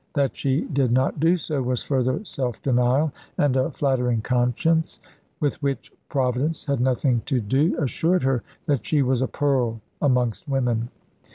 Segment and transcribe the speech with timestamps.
[0.15, 4.99] That she did not do so was further self denial and a flattering conscience,
[5.39, 10.47] with which Providence had nothing to do, assured her that she was a pearl amongst
[10.49, 10.89] women.